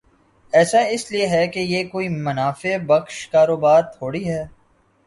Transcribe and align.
ایسا 0.53 0.79
اس 0.93 1.11
لئے 1.11 1.27
ہے 1.27 1.47
کہ 1.47 1.59
یہ 1.59 1.87
کوئی 1.89 2.07
منافع 2.09 2.75
بخش 2.87 3.27
کاروبار 3.27 3.81
تھوڑی 3.97 4.27
ہے۔ 4.29 4.43